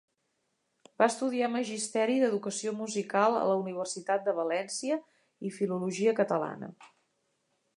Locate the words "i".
5.51-5.53